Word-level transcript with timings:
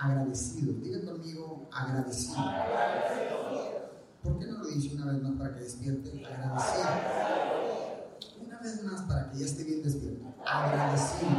agradecido. 0.00 0.72
Diga 0.80 1.04
conmigo, 1.04 1.68
agradecido. 1.72 2.36
¿Por 4.22 4.38
qué 4.38 4.46
no 4.46 4.58
lo 4.58 4.66
dice 4.66 4.94
una 4.94 5.12
vez 5.12 5.22
más 5.22 5.32
para 5.32 5.54
que 5.54 5.60
despierte? 5.60 6.26
Agradecido. 6.26 6.88
Una 8.46 8.60
vez 8.60 8.82
más 8.82 9.02
para 9.02 9.30
que 9.30 9.38
ya 9.38 9.46
esté 9.46 9.64
bien 9.64 9.82
despierto. 9.82 10.26
Agradecido. 10.46 11.30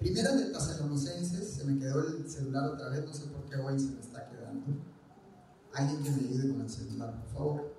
Primera 0.00 0.32
de 0.32 0.44
Tesalonicenses, 0.46 1.54
se 1.54 1.64
me 1.64 1.78
quedó 1.78 2.06
el 2.06 2.28
celular 2.28 2.70
otra 2.70 2.88
vez, 2.90 3.04
no 3.06 3.14
sé 3.14 3.26
por 3.26 3.44
qué 3.48 3.56
hoy 3.56 3.78
se 3.78 3.92
me 3.92 4.00
está 4.00 4.28
quedando. 4.28 4.66
Alguien 5.72 6.02
que 6.02 6.10
me 6.10 6.28
ayude 6.28 6.48
con 6.50 6.60
el 6.60 6.70
celular, 6.70 7.20
por 7.20 7.32
favor. 7.32 7.74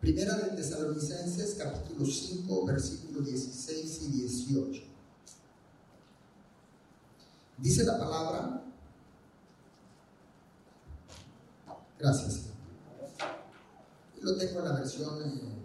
Primera 0.00 0.36
de 0.36 0.56
Tesalonicenses, 0.56 1.56
capítulo 1.58 2.06
5, 2.06 2.66
versículos 2.66 3.26
16 3.26 4.02
y 4.02 4.12
18. 4.12 4.82
Dice 7.58 7.84
la 7.84 7.98
palabra, 7.98 8.67
gracias. 11.98 12.46
Lo 14.20 14.36
tengo 14.36 14.58
en 14.60 14.64
la 14.64 14.72
versión 14.72 15.22
eh, 15.22 15.58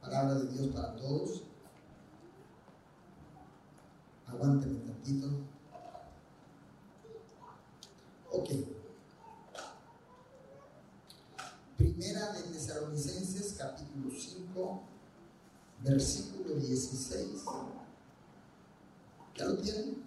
Palabra 0.00 0.34
de 0.34 0.46
Dios 0.52 0.68
para 0.74 0.94
Todos. 0.96 1.42
Aguánteme 4.26 4.78
tantito. 4.80 5.28
Ok. 8.30 8.50
Primera 11.76 12.32
de 12.32 12.42
Tesalonicenses, 12.42 13.54
capítulo 13.58 14.10
5, 14.10 14.82
versículo 15.82 16.54
16. 16.54 17.44
¿Ya 19.36 19.44
lo 19.44 19.56
tienen? 19.58 20.04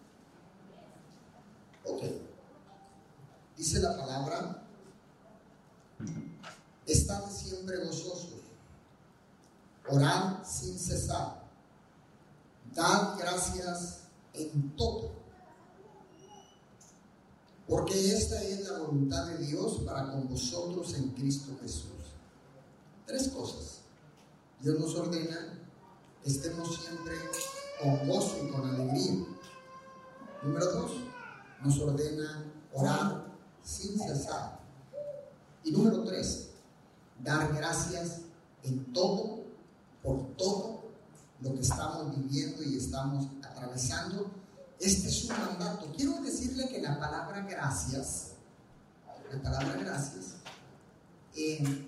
Ok. 1.86 2.04
Dice 3.58 3.80
la 3.80 3.98
palabra, 3.98 4.59
estad 6.86 7.30
siempre 7.32 7.78
gozosos, 7.86 8.42
orad 9.88 10.44
sin 10.46 10.78
cesar, 10.78 11.44
dad 12.74 13.18
gracias 13.18 14.02
en 14.34 14.76
todo, 14.76 15.12
porque 17.68 18.16
esta 18.16 18.42
es 18.42 18.68
la 18.68 18.80
voluntad 18.80 19.28
de 19.28 19.46
Dios 19.46 19.82
para 19.86 20.12
con 20.12 20.28
vosotros 20.28 20.94
en 20.96 21.10
Cristo 21.12 21.56
Jesús. 21.62 21.92
Tres 23.06 23.28
cosas. 23.30 23.82
Dios 24.60 24.80
nos 24.80 24.96
ordena 24.96 25.60
que 26.24 26.30
estemos 26.30 26.76
siempre 26.76 27.16
con 27.82 28.08
gozo 28.08 28.38
y 28.44 28.52
con 28.52 28.68
alegría. 28.68 29.26
Número 30.44 30.66
dos, 30.72 30.92
nos 31.64 31.80
ordena 31.80 32.46
orar 32.74 33.34
sin 33.64 33.98
cesar. 33.98 34.59
Y 35.64 35.72
número 35.72 36.04
tres, 36.04 36.50
dar 37.24 37.54
gracias 37.54 38.22
en 38.64 38.94
todo, 38.94 39.44
por 40.02 40.36
todo 40.38 40.84
lo 41.42 41.54
que 41.54 41.62
estamos 41.62 42.16
viviendo 42.16 42.64
y 42.64 42.78
estamos 42.78 43.28
atravesando. 43.44 44.32
Este 44.80 45.10
es 45.10 45.26
un 45.26 45.38
mandato. 45.38 45.92
Quiero 45.96 46.22
decirle 46.22 46.68
que 46.70 46.82
la 46.82 47.00
palabra 47.00 47.42
gracias, 47.42 48.32
la 49.32 49.42
palabra 49.42 49.76
gracias, 49.78 50.36
eh, 51.36 51.86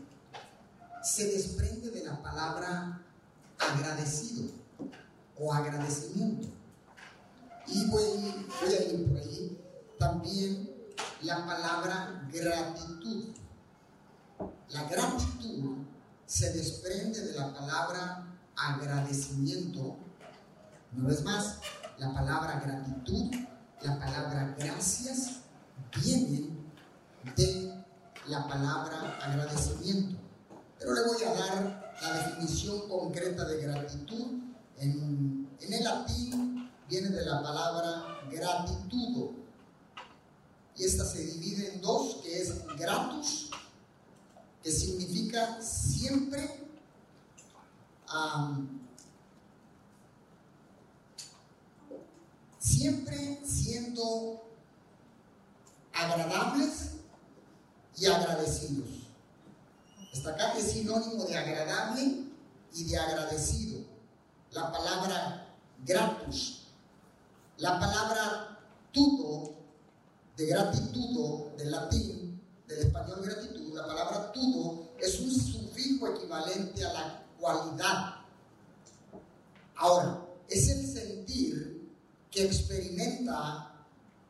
se 1.01 1.27
desprende 1.27 1.89
de 1.89 2.03
la 2.03 2.21
palabra 2.21 3.01
agradecido 3.57 4.49
o 5.39 5.53
agradecimiento. 5.53 6.47
Y 7.67 7.85
voy, 7.87 8.47
voy 8.61 8.73
a 8.73 8.83
ir 8.91 9.07
por 9.07 9.17
ahí 9.17 9.57
también 9.97 10.69
la 11.21 11.45
palabra 11.45 12.27
gratitud. 12.31 13.25
La 14.73 14.83
gratitud 14.83 15.77
se 16.25 16.53
desprende 16.53 17.19
de 17.19 17.33
la 17.33 17.53
palabra 17.53 18.25
agradecimiento. 18.55 19.97
Una 20.95 21.09
vez 21.09 21.23
más, 21.23 21.57
la 21.97 22.13
palabra 22.13 22.61
gratitud, 22.63 23.31
la 23.81 23.99
palabra 23.99 24.55
gracias, 24.57 25.41
vienen 26.01 26.57
de 27.35 27.83
la 28.27 28.47
palabra 28.47 29.17
agradecimiento. 29.21 30.17
Pero 30.79 30.93
le 30.93 31.01
voy 31.03 31.23
a 31.23 31.33
dar 31.33 31.93
la 32.01 32.13
definición 32.13 32.87
concreta 32.87 33.45
de 33.45 33.61
gratitud. 33.61 34.39
En, 34.77 35.49
en 35.59 35.73
el 35.73 35.83
latín 35.83 36.71
viene 36.87 37.09
de 37.09 37.25
la 37.25 37.41
palabra 37.41 38.21
gratitudo. 38.31 39.33
Y 40.77 40.85
esta 40.85 41.05
se 41.05 41.25
divide 41.25 41.73
en 41.73 41.81
dos, 41.81 42.21
que 42.23 42.41
es 42.41 42.65
gratus, 42.77 43.51
que 44.63 44.71
significa 44.71 45.61
siempre 45.61 46.61
siempre 52.59 53.41
siendo 53.45 54.43
agradables 55.93 56.91
y 57.97 58.05
agradecidos. 58.05 58.89
Esta 60.11 60.31
acá 60.31 60.57
es 60.57 60.71
sinónimo 60.71 61.23
de 61.25 61.37
agradable 61.37 62.23
y 62.73 62.83
de 62.85 62.97
agradecido. 62.97 63.81
La 64.51 64.71
palabra 64.71 65.47
gratus. 65.85 66.67
La 67.57 67.79
palabra 67.79 68.59
tudo, 68.91 69.53
de 70.35 70.47
gratitud, 70.47 71.51
del 71.57 71.71
latín, 71.71 72.41
del 72.67 72.79
español 72.79 73.21
gratitud, 73.23 73.60
la 73.81 73.87
palabra 73.87 74.31
tudo 74.31 74.89
es 74.99 75.19
un 75.19 75.31
sufijo 75.31 76.07
equivalente 76.07 76.85
a 76.85 76.93
la 76.93 77.25
cualidad. 77.39 78.15
Ahora, 79.75 80.21
es 80.47 80.69
el 80.69 80.85
sentir 80.85 81.89
que 82.29 82.45
experimenta 82.45 83.73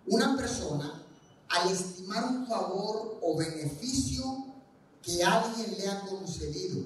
una 0.08 0.38
persona 0.38 1.04
al 1.50 1.72
estimar 1.72 2.24
un 2.26 2.48
favor 2.48 3.20
o 3.22 3.38
beneficio 3.38 4.46
que 5.02 5.24
alguien 5.24 5.78
le 5.78 5.88
ha 5.90 6.00
concedido. 6.02 6.86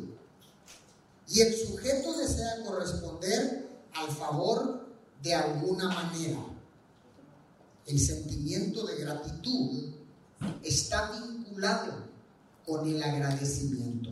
Y 1.27 1.41
el 1.41 1.55
sujeto 1.55 2.17
desea 2.17 2.63
corresponder 2.65 3.69
al 3.93 4.09
favor 4.11 4.87
de 5.21 5.33
alguna 5.33 5.89
manera. 5.89 6.39
El 7.85 7.99
sentimiento 7.99 8.85
de 8.87 8.95
gratitud 8.95 9.93
está 10.63 11.11
vinculado 11.11 12.04
con 12.65 12.87
el 12.87 13.01
agradecimiento. 13.01 14.11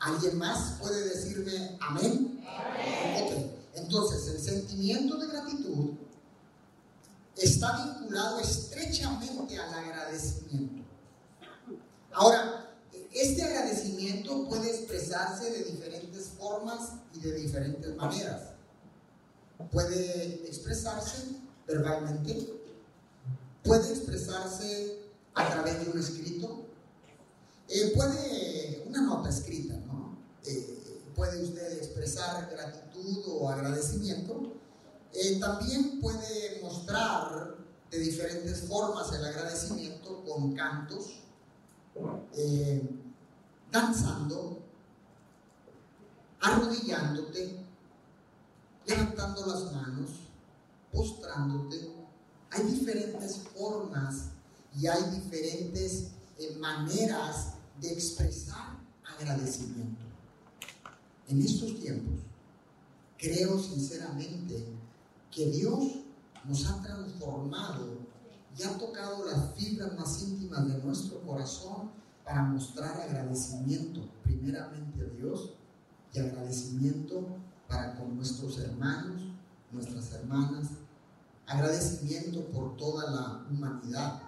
¿Alguien 0.00 0.38
más 0.38 0.78
puede 0.80 1.08
decirme 1.08 1.78
amén? 1.80 2.44
Ok, 3.22 3.32
entonces 3.74 4.34
el 4.34 4.40
sentimiento 4.40 5.16
de 5.16 5.28
gratitud 5.28 5.90
está 7.36 7.84
vinculado 7.84 8.38
estrechamente 8.40 9.58
al 9.58 9.74
agradecimiento. 9.74 10.84
Ahora, 12.12 12.70
este 13.12 13.42
agradecimiento 13.42 14.48
puede 14.48 14.70
expresarse 14.70 15.50
de 15.50 15.64
diferentes 15.64 16.28
formas 16.38 16.92
y 17.14 17.20
de 17.20 17.32
diferentes 17.32 17.96
maneras. 17.96 18.42
Puede 19.70 20.46
expresarse 20.46 21.36
verbalmente, 21.66 22.52
puede 23.62 23.90
expresarse 23.92 24.98
a 25.34 25.48
través 25.48 25.84
de 25.84 25.90
un 25.90 25.98
escrito, 25.98 26.63
eh, 27.68 27.92
puede 27.96 28.84
una 28.86 29.00
nota 29.00 29.30
escrita, 29.30 29.74
¿no? 29.86 30.16
Eh, 30.44 31.02
puede 31.14 31.42
usted 31.42 31.78
expresar 31.78 32.50
gratitud 32.50 33.24
o 33.28 33.48
agradecimiento. 33.48 34.52
Eh, 35.12 35.38
también 35.40 36.00
puede 36.00 36.60
mostrar 36.62 37.56
de 37.90 37.98
diferentes 37.98 38.62
formas 38.62 39.12
el 39.12 39.24
agradecimiento 39.24 40.24
con 40.24 40.54
cantos, 40.54 41.20
danzando, 43.70 44.58
arrodillándote, 46.40 47.60
levantando 48.86 49.46
las 49.46 49.72
manos, 49.72 50.10
postrándote. 50.92 51.92
Hay 52.50 52.64
diferentes 52.64 53.38
formas 53.56 54.30
y 54.76 54.88
hay 54.88 55.02
diferentes 55.10 56.08
maneras 56.58 57.53
de 57.80 57.92
expresar 57.92 58.78
agradecimiento. 59.18 60.04
En 61.28 61.42
estos 61.42 61.78
tiempos, 61.80 62.20
creo 63.18 63.58
sinceramente 63.58 64.66
que 65.30 65.50
Dios 65.50 65.84
nos 66.44 66.66
ha 66.66 66.82
transformado 66.82 67.98
y 68.56 68.62
ha 68.62 68.78
tocado 68.78 69.24
las 69.24 69.54
fibras 69.54 69.94
más 69.98 70.22
íntimas 70.22 70.68
de 70.68 70.78
nuestro 70.78 71.20
corazón 71.22 71.90
para 72.24 72.42
mostrar 72.44 73.00
agradecimiento 73.00 74.00
primeramente 74.22 75.02
a 75.02 75.16
Dios 75.16 75.54
y 76.12 76.20
agradecimiento 76.20 77.26
para 77.68 77.96
con 77.96 78.16
nuestros 78.16 78.58
hermanos, 78.58 79.22
nuestras 79.72 80.12
hermanas, 80.12 80.68
agradecimiento 81.46 82.44
por 82.46 82.76
toda 82.76 83.10
la 83.10 83.46
humanidad. 83.50 84.20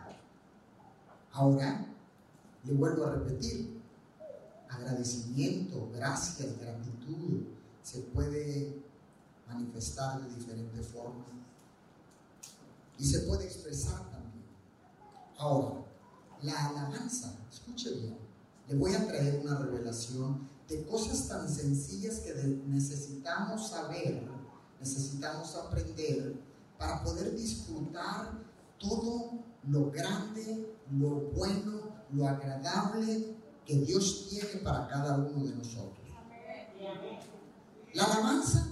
Ahora, 1.33 1.87
le 2.67 2.75
vuelvo 2.75 3.07
a 3.07 3.13
repetir, 3.13 3.81
agradecimiento, 4.69 5.89
gracias, 5.95 6.59
gratitud, 6.59 7.45
se 7.83 8.01
puede 8.01 8.83
manifestar 9.47 10.21
de 10.23 10.35
diferentes 10.35 10.87
formas 10.89 11.29
y 12.99 13.05
se 13.05 13.21
puede 13.21 13.45
expresar 13.45 14.01
también. 14.11 14.45
Ahora, 15.39 15.85
la 16.43 16.69
alabanza, 16.69 17.39
escuche 17.51 17.91
bien, 17.93 18.19
le 18.69 18.75
voy 18.75 18.95
a 18.95 19.07
traer 19.07 19.41
una 19.45 19.59
revelación 19.59 20.49
de 20.69 20.85
cosas 20.87 21.29
tan 21.29 21.49
sencillas 21.49 22.19
que 22.21 22.35
necesitamos 22.67 23.69
saber, 23.69 24.27
necesitamos 24.81 25.55
aprender 25.55 26.35
para 26.77 27.05
poder 27.05 27.37
disfrutar 27.37 28.33
todo 28.79 29.45
lo 29.69 29.91
grande, 29.91 30.75
lo 30.91 31.09
bueno, 31.31 31.96
lo 32.13 32.29
agradable 32.29 33.37
que 33.65 33.77
Dios 33.77 34.29
tiene 34.31 34.61
para 34.61 34.87
cada 34.89 35.17
uno 35.17 35.45
de 35.45 35.55
nosotros. 35.55 36.07
La 37.95 38.05
alabanza, 38.05 38.69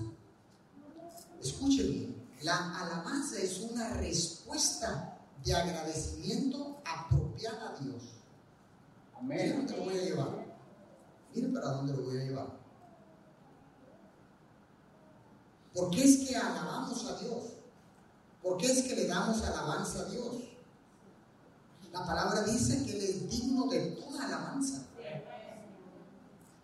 escuche 1.43 1.83
bien, 1.83 2.29
la 2.43 2.79
alabanza 2.79 3.39
es 3.41 3.61
una 3.61 3.95
respuesta 3.95 5.19
de 5.45 5.55
agradecimiento 5.55 6.81
apropiada 6.85 7.71
a 7.71 7.81
Dios. 7.81 8.03
Mira 9.23 9.57
dónde 9.57 9.77
lo 9.77 9.85
voy 9.85 9.99
a 9.99 10.03
llevar. 10.03 10.45
Mire 11.35 11.49
para 11.49 11.71
dónde 11.71 11.93
lo 11.95 12.03
voy 12.03 12.19
a 12.19 12.25
llevar. 12.25 12.65
¿Por 15.75 15.91
qué 15.91 16.05
es 16.05 16.29
que 16.29 16.37
alabamos 16.37 17.05
a 17.07 17.19
Dios? 17.19 17.45
¿Por 18.43 18.59
qué 18.59 18.67
es 18.67 18.83
que 18.83 18.95
le 18.95 19.07
damos 19.07 19.43
alabanza 19.43 20.01
a 20.01 20.05
Dios? 20.05 20.37
La 21.95 22.05
palabra 22.05 22.43
dice 22.43 22.85
que 22.85 22.91
Él 22.91 23.05
es 23.05 23.31
digno 23.31 23.67
de 23.67 23.79
toda 23.93 24.25
alabanza. 24.25 24.83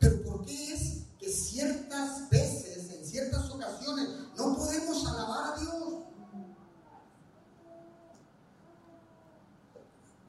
Pero 0.01 0.23
¿por 0.25 0.45
qué 0.45 0.75
es 0.75 1.03
que 1.21 1.31
ciertas 1.31 2.29
veces, 2.29 2.91
en 2.91 3.07
ciertas 3.07 3.49
ocasiones, 3.49 4.09
no 4.37 4.57
podemos 4.57 5.07
alabar 5.07 5.55
a 5.55 5.61
Dios? 5.61 5.85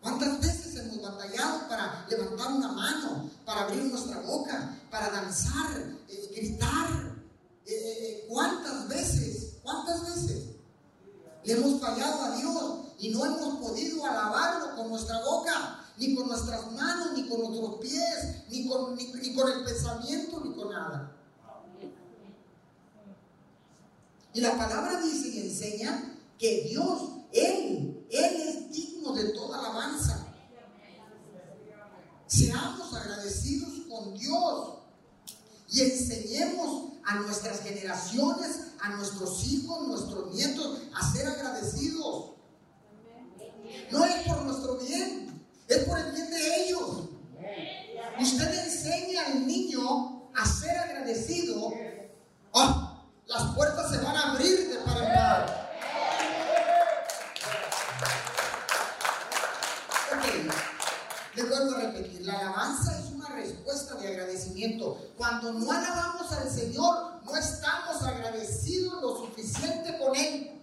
¿Cuántas 0.01 0.39
veces 0.39 0.75
hemos 0.75 1.01
batallado 1.01 1.67
para 1.67 2.05
levantar 2.07 2.53
una 2.53 2.71
mano, 2.71 3.29
para 3.43 3.61
abrir 3.61 3.83
nuestra 3.85 4.19
boca, 4.19 4.77
para 4.91 5.09
danzar, 5.09 5.81
eh, 6.09 6.31
gritar? 6.35 7.15
Eh, 7.65 7.73
eh, 7.73 8.25
¿Cuántas 8.29 8.87
veces? 8.87 9.57
¿Cuántas 9.63 10.01
veces? 10.01 10.43
Le 11.43 11.53
hemos 11.53 11.81
fallado 11.81 12.21
a 12.21 12.35
Dios 12.35 12.80
y 13.01 13.09
no 13.09 13.25
hemos 13.25 13.55
podido 13.55 14.05
alabarlo 14.05 14.75
con 14.75 14.89
nuestra 14.89 15.19
boca, 15.23 15.83
ni 15.97 16.13
con 16.13 16.27
nuestras 16.27 16.71
manos, 16.71 17.13
ni 17.15 17.27
con 17.27 17.39
nuestros 17.39 17.79
pies, 17.81 18.45
ni 18.49 18.67
con, 18.67 18.95
ni, 18.95 19.33
con 19.33 19.51
el 19.51 19.63
pensamiento, 19.63 20.39
ni 20.39 20.53
con 20.53 20.69
nada. 20.69 21.17
Y 24.33 24.39
la 24.39 24.55
palabra 24.55 25.01
dice 25.01 25.29
y 25.29 25.39
enseña 25.39 26.15
que 26.37 26.67
Dios, 26.69 27.01
Él, 27.31 28.05
Él 28.11 28.35
es 28.35 28.71
digno 28.71 29.13
de 29.13 29.29
toda 29.29 29.57
alabanza. 29.57 30.27
Seamos 32.27 32.93
agradecidos 32.93 33.71
con 33.89 34.13
Dios 34.13 34.77
y 35.71 35.81
enseñemos 35.81 36.91
a 37.03 37.15
nuestras 37.15 37.61
generaciones, 37.61 38.59
a 38.79 38.89
nuestros 38.95 39.43
hijos, 39.45 39.87
nuestros 39.87 40.35
nietos, 40.35 40.81
a 40.93 41.11
ser 41.11 41.27
agradecidos. 41.27 42.30
No 43.91 44.05
es 44.05 44.27
por 44.27 44.41
nuestro 44.43 44.77
bien, 44.77 45.45
es 45.67 45.77
por 45.79 45.99
el 45.99 46.11
bien 46.11 46.29
de 46.29 46.63
ellos. 46.63 47.09
Usted 48.19 48.65
enseña 48.65 49.25
al 49.25 49.47
niño 49.47 50.29
a 50.33 50.45
ser 50.45 50.77
agradecido. 50.77 51.71
Oh, 52.51 53.05
las 53.25 53.55
puertas 53.55 53.91
se 53.91 53.97
van 53.97 54.15
a 54.15 54.31
abrir 54.31 54.69
de 54.69 54.77
par 54.79 54.97
en 54.97 55.13
par. 55.13 55.61
le 61.33 61.43
vuelvo 61.43 61.75
a 61.75 61.79
repetir, 61.79 62.25
la 62.25 62.39
alabanza 62.39 62.99
es 62.99 63.11
una 63.11 63.29
respuesta 63.29 63.95
de 63.95 64.07
agradecimiento. 64.07 64.97
Cuando 65.17 65.53
no 65.53 65.71
alabamos 65.71 66.31
al 66.33 66.49
Señor, 66.49 67.23
no 67.23 67.35
estamos 67.35 68.03
agradecidos 68.03 69.01
lo 69.01 69.17
suficiente 69.17 69.97
con 69.97 70.15
Él. 70.15 70.61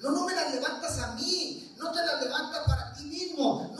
No, 0.00 0.10
no 0.10 0.24
me 0.26 0.34
las 0.34 0.52
levantas 0.52 0.98
a 0.98 1.12
mí. 1.14 1.74
No 1.78 1.90
te 1.92 2.04
las 2.04 2.22
levantas 2.22 2.62
para 2.66 2.92
ti 2.92 3.04
mismo. 3.04 3.73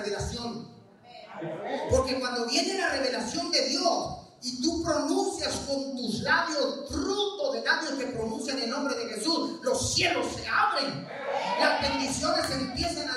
Revelación. 0.00 0.68
Porque 1.90 2.18
cuando 2.18 2.46
viene 2.46 2.78
la 2.78 2.90
revelación 2.90 3.50
de 3.50 3.68
Dios 3.68 4.16
y 4.42 4.62
tú 4.62 4.82
pronuncias 4.82 5.54
con 5.66 5.96
tus 5.96 6.20
labios, 6.20 6.88
fruto 6.88 7.52
de 7.52 7.62
labios 7.62 7.92
que 7.94 8.06
pronuncian 8.06 8.58
el 8.58 8.70
nombre 8.70 8.94
de 8.94 9.14
Jesús, 9.14 9.60
los 9.62 9.94
cielos 9.94 10.26
se 10.34 10.46
abren, 10.48 11.06
las 11.60 11.82
bendiciones 11.82 12.50
empiezan 12.50 13.08
a 13.10 13.15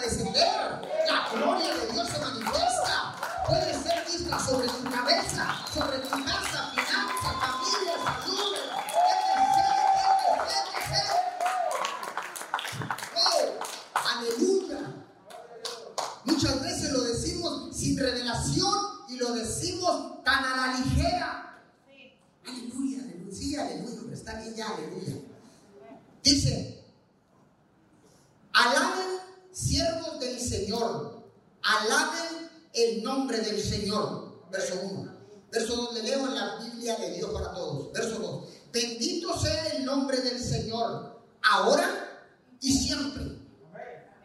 alaben 31.70 32.50
el 32.74 33.04
nombre 33.04 33.40
del 33.40 33.62
Señor. 33.62 34.48
Verso 34.52 34.80
1. 34.82 35.20
Verso 35.52 35.76
2 35.76 35.94
le 35.96 36.04
leo 36.04 36.28
en 36.28 36.36
la 36.36 36.58
Biblia 36.58 36.96
de 36.96 37.14
Dios 37.14 37.32
para 37.32 37.54
todos. 37.54 37.92
Verso 37.94 38.20
2. 38.20 38.50
Bendito 38.72 39.38
sea 39.40 39.68
el 39.76 39.86
nombre 39.86 40.18
del 40.22 40.40
Señor, 40.40 41.22
ahora 41.42 42.26
y 42.62 42.72
siempre. 42.72 43.40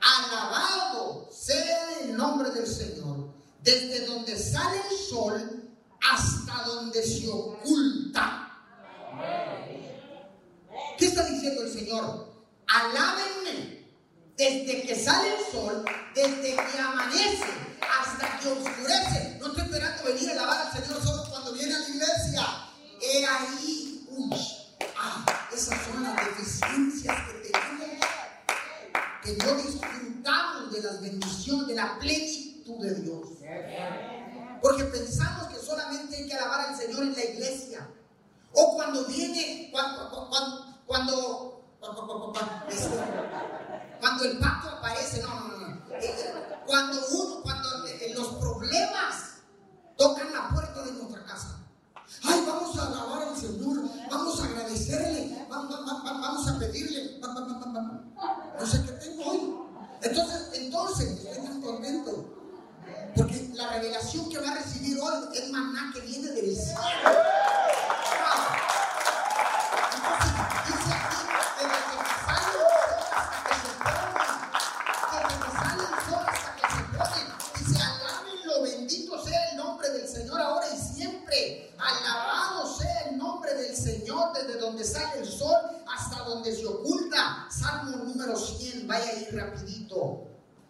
Alabado 0.01 1.29
sea 1.31 2.01
el 2.03 2.17
nombre 2.17 2.51
del 2.51 2.67
Señor, 2.67 3.33
desde 3.63 4.07
donde 4.07 4.39
sale 4.39 4.81
el 4.91 4.99
sol 4.99 5.71
hasta 6.13 6.65
donde 6.65 7.03
se 7.03 7.29
oculta. 7.31 8.51
¿Qué 10.99 11.07
está 11.07 11.25
diciendo 11.25 11.63
el 11.63 11.73
Señor? 11.73 12.35
Alábenme 12.67 13.84
desde 14.37 14.83
que 14.83 14.97
sale 14.97 15.29
el 15.37 15.53
sol, 15.53 15.85
desde 16.15 16.57
que 16.57 16.79
amanece 16.79 17.45
hasta 17.81 18.39
que 18.39 18.49
oscurece. 18.49 19.37
No 19.41 19.47
estoy 19.49 19.65
esperando 19.65 20.05
venir 20.05 20.31
a 20.31 20.33
alabar 20.33 20.67
al 20.67 20.73
Señor 20.73 21.03
solo 21.03 21.25
cuando 21.31 21.53
viene 21.53 21.75
a 21.75 21.79
la 21.79 21.89
iglesia. 21.89 22.47
He 23.01 23.27
ahí, 23.27 24.07
uy, 24.09 24.37
ah, 24.97 25.25
esas 25.53 25.81
son 25.85 26.03
las 26.03 26.17
deficiencias 26.17 27.17
que 27.29 27.51
tenemos, 27.51 28.01
que 29.23 29.37
no 29.37 29.55
disfrutamos 29.57 30.73
de 30.73 30.83
las 30.83 31.01
bendiciones, 31.01 31.67
de 31.69 31.75
la 31.75 31.99
plenitud 31.99 32.83
de 32.83 32.95
Dios. 32.95 33.29
Porque 34.63 34.85
pensamos 34.85 35.49
que 35.49 35.59
solamente 35.59 36.17
hay 36.17 36.27
que 36.27 36.35
alabar 36.35 36.69
al 36.69 36.77
Señor 36.77 37.03
en 37.03 37.15
la 37.15 37.25
iglesia. 37.25 37.87
O 38.53 38.75
cuando 38.75 39.05
viene, 39.05 39.71
cuando, 40.87 41.54
cuando 44.01 44.25
el 44.25 44.39
pacto 44.39 44.69
aparece, 44.71 45.23
no, 45.23 45.29
no, 45.29 45.59
no. 45.59 45.83
Cuando 46.67 46.99
uno, 47.13 47.43
cuando 47.43 47.69
los 48.15 48.29
problemas 48.37 49.35
tocan 49.97 50.33
la 50.33 50.49
puerta 50.49 50.83
de 50.83 50.93
nuestra 50.93 51.25
casa. 51.25 51.59
Ay, 52.25 52.45
vamos 52.47 52.79
a 52.79 52.87
alabar 52.87 53.29
al 53.29 53.37
Señor, 53.37 53.83
vamos 54.11 54.41
a 54.41 54.45
agradecerle, 54.45 55.47
vamos, 55.49 56.49
a 56.49 56.59
pedirle. 56.59 57.21
No 58.59 58.67
sé 58.67 58.83
qué 58.85 58.93
tengo 58.93 59.31
hoy. 59.31 59.55
Entonces, 60.03 60.51
entonces, 60.55 61.09
estoy 61.11 61.45
tan 61.45 61.61
contento. 61.61 62.31
Porque 63.17 63.51
la 63.55 63.69
revelación 63.69 64.29
que 64.29 64.39
va 64.39 64.51
a 64.51 64.55
recibir 64.55 64.99
hoy 65.01 65.13
es 65.35 65.51
maná 65.51 65.93
que 65.95 66.01
viene 66.01 66.29
del 66.31 66.57
cielo. 66.57 66.81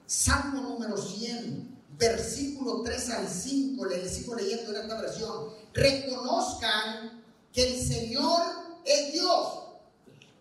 Salmo 0.07 0.61
número 0.61 0.97
100, 0.97 1.83
versículo 1.99 2.83
3 2.83 3.11
al 3.11 3.29
5, 3.29 3.87
le 3.87 4.09
sigo 4.09 4.35
leyendo 4.35 4.71
en 4.73 4.83
esta 4.83 5.01
versión. 5.01 5.55
Reconozcan 5.73 7.25
que 7.53 7.75
el 7.75 7.87
Señor 7.87 8.43
es 8.85 9.13
Dios. 9.13 9.49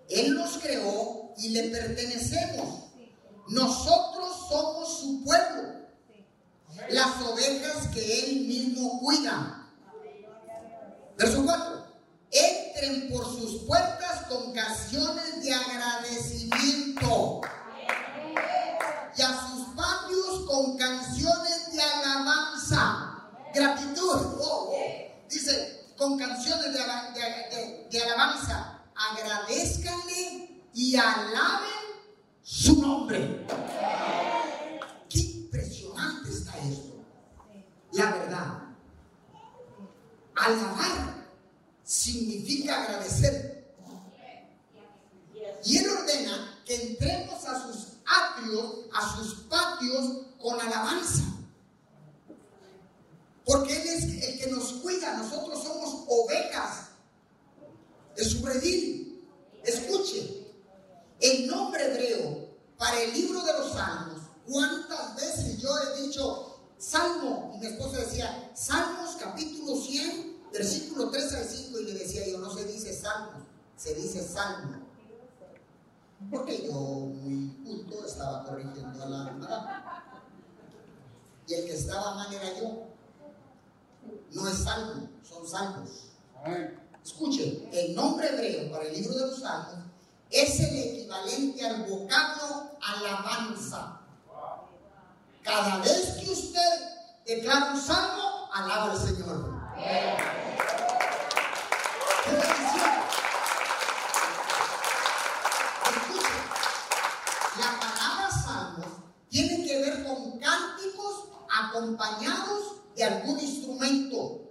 Él 0.09 0.35
nos 0.35 0.57
creó 0.57 1.33
y 1.37 1.49
le 1.49 1.69
pertenecemos. 1.69 2.83
Nosotros 3.47 4.47
somos 4.49 4.99
su 4.99 5.23
pueblo, 5.23 5.87
las 6.89 7.21
ovejas 7.21 7.87
que 7.93 8.19
Él 8.19 8.47
mismo 8.47 8.99
cuida. 8.99 9.69
Verso 11.17 11.43
4 11.45 11.83
entren 12.31 13.09
por 13.09 13.25
sus 13.25 13.63
puertas 13.63 14.25
con 14.27 14.51
canciones 14.53 15.43
de 15.43 15.53
agradecimiento 15.53 17.41
y 19.15 19.21
a 19.21 19.47
sus 19.47 19.67
patios 19.75 20.45
con 20.47 20.77
canciones 20.77 21.71
de 21.71 21.81
alabanza, 21.81 23.29
gratitud. 23.53 24.37
Oh. 24.39 24.73
Dice, 25.29 25.93
con 25.97 26.17
canciones 26.17 26.73
de, 26.73 27.87
de 27.91 28.03
alabanza, 28.03 28.81
agradezcanle 28.95 30.61
y 30.73 30.95
alaben 30.95 31.83
su 32.41 32.81
nombre. 32.81 33.45
Qué 35.09 35.19
impresionante 35.19 36.29
está 36.29 36.57
esto. 36.57 36.93
La 37.91 38.11
verdad. 38.11 38.59
Alabar 40.35 41.27
significa 41.83 42.83
agradecer. 42.83 43.53
Y 45.65 45.77
Él 45.77 45.89
ordena 45.89 46.61
que 46.65 46.75
entremos 46.75 47.42
a 48.93 49.15
sus 49.15 49.35
patios 49.45 50.25
con 50.41 50.59
alabanza. 50.59 51.23
Porque 53.45 53.81
Él 53.81 53.87
es 53.87 54.03
el 54.03 54.39
que 54.39 54.47
nos 54.47 54.73
cuida, 54.73 55.17
nosotros 55.17 55.63
somos 55.63 56.05
ovejas 56.07 56.87
de 58.15 58.23
su 58.23 58.45
redil. 58.45 59.27
Escuche, 59.63 60.47
el 61.19 61.47
nombre 61.47 61.85
hebreo 61.85 62.49
para 62.77 63.01
el 63.01 63.13
libro 63.13 63.41
de 63.43 63.53
los 63.53 63.73
salmos, 63.73 64.21
¿cuántas 64.45 65.15
veces 65.15 65.57
yo 65.61 65.69
he 65.77 66.01
dicho 66.01 66.59
Salmo? 66.77 67.53
Y 67.55 67.59
mi 67.59 67.67
esposa 67.67 67.97
decía, 67.97 68.51
Salmos 68.55 69.15
capítulo 69.17 69.81
100, 69.81 70.33
versículo 70.51 71.09
3 71.09 71.33
al 71.33 71.45
5 71.45 71.79
y 71.79 71.83
le 71.85 71.93
decía 71.93 72.27
yo, 72.27 72.39
no 72.39 72.53
se 72.53 72.65
dice 72.65 72.93
salmo, 72.93 73.45
se 73.75 73.95
dice 73.95 74.25
salmo. 74.25 74.82
Porque 76.31 76.67
yo, 76.67 76.73
muy 76.73 77.49
culto, 77.63 78.05
estaba 78.05 78.43
corrigiendo 78.43 79.03
a 79.03 79.05
la 79.07 79.27
hermana. 79.27 80.03
Y 81.47 81.53
el 81.53 81.65
que 81.65 81.73
estaba 81.73 82.15
mal 82.15 82.33
era 82.33 82.59
yo. 82.59 82.87
No 84.31 84.47
es 84.47 84.57
salmo, 84.63 85.07
son 85.21 85.47
salmos. 85.47 85.89
Escuchen, 87.03 87.69
el 87.71 87.95
nombre 87.95 88.29
hebreo 88.29 88.71
para 88.71 88.85
el 88.85 88.93
libro 88.93 89.13
de 89.13 89.27
los 89.27 89.39
salmos 89.39 89.83
es 90.29 90.59
el 90.59 90.75
equivalente 90.77 91.65
al 91.65 91.83
vocablo 91.83 92.71
alabanza. 92.81 93.99
Cada 95.43 95.77
vez 95.79 96.17
que 96.19 96.31
usted 96.31 96.79
declara 97.25 97.73
un 97.73 97.79
salmo, 97.79 98.49
alaba 98.53 98.91
al 98.91 98.97
Señor. 98.97 99.53
La 107.59 107.79
palabra 107.79 108.29
salmos 108.31 108.87
tiene 109.29 109.65
que 109.65 109.81
ver 109.81 110.03
con 110.03 110.39
cánticos 110.39 111.25
acompañados 111.73 112.81
de 112.95 113.03
algún 113.03 113.39
instrumento. 113.39 114.41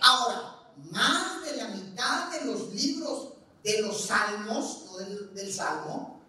Ahora, 0.00 0.68
más 0.90 1.42
de 1.44 1.56
la 1.56 1.68
mitad 1.68 2.30
de 2.30 2.44
los 2.44 2.72
libros 2.72 3.32
de 3.64 3.82
los 3.82 4.02
salmos, 4.02 4.84
no 4.86 4.98
del, 4.98 5.34
del 5.34 5.52
salmo, 5.52 6.20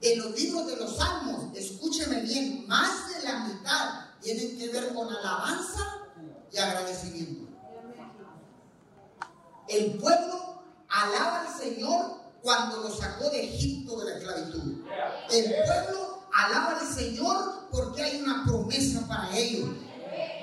de 0.00 0.16
los 0.16 0.38
libros 0.38 0.66
de 0.66 0.76
los 0.76 0.96
salmos, 0.96 1.56
escúcheme 1.56 2.20
bien, 2.20 2.66
más 2.66 3.14
de 3.14 3.22
la 3.22 3.38
mitad 3.44 4.06
tienen 4.20 4.58
que 4.58 4.68
ver 4.68 4.92
con 4.92 5.08
alabanza 5.08 6.08
y 6.52 6.58
agradecimiento. 6.58 7.48
El 9.68 9.98
pueblo 9.98 10.62
alaba 10.88 11.42
al 11.42 11.58
Señor 11.58 12.18
cuando 12.42 12.78
lo 12.78 12.90
sacó 12.90 13.30
de 13.30 13.44
Egipto 13.44 14.00
de 14.00 14.04
la 14.06 14.18
esclavitud. 14.18 14.84
El 15.30 15.54
pueblo 15.64 16.17
alaba 16.32 16.78
al 16.78 16.86
Señor 16.86 17.68
porque 17.70 18.02
hay 18.02 18.22
una 18.22 18.44
promesa 18.44 19.06
para 19.06 19.36
ellos. 19.36 19.70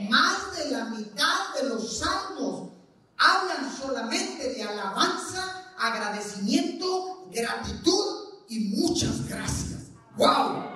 Más 0.09 0.55
de 0.57 0.71
la 0.71 0.85
mitad 0.85 1.53
de 1.55 1.69
los 1.69 1.99
salmos 1.99 2.69
hablan 3.17 3.75
solamente 3.77 4.53
de 4.53 4.63
alabanza, 4.63 5.73
agradecimiento, 5.77 7.27
gratitud 7.31 8.25
y 8.49 8.59
muchas 8.75 9.27
gracias. 9.27 9.89
¡Wow! 10.17 10.75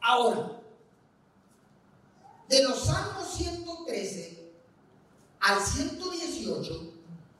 Ahora, 0.00 0.58
De 2.48 2.62
los 2.64 2.84
Salmos 2.84 3.34
113 3.34 4.52
al 5.40 5.58
118, 5.58 6.92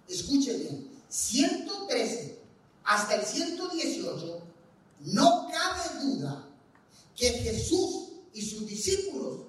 escuchen 0.09 0.59
bien, 0.59 0.91
113 1.09 2.41
hasta 2.83 3.17
el 3.17 3.23
118, 3.23 4.43
no 5.01 5.42
que 7.23 7.31
Jesús 7.31 8.09
y 8.33 8.43
sus 8.43 8.67
discípulos 8.67 9.43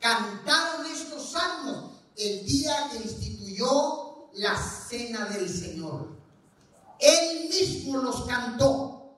cantaron 0.00 0.86
estos 0.86 1.32
salmos 1.32 1.92
el 2.16 2.46
día 2.46 2.88
que 2.90 2.96
instituyó 2.96 4.30
la 4.32 4.56
cena 4.56 5.26
del 5.26 5.46
Señor. 5.46 6.16
Él 6.98 7.50
mismo 7.50 7.98
los 7.98 8.24
cantó. 8.24 9.16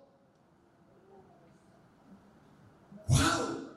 ¡Wow! 3.06 3.68